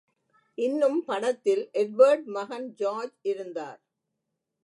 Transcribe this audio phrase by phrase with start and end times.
[0.57, 3.79] இன்னும் படத்தில் எட்வர்ட் மகன் ஜார்ஜ் இருந்தார்.